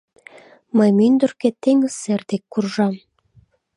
[0.77, 2.95] —Мый мӱндыркӧ, теҥыз сер дек куржам.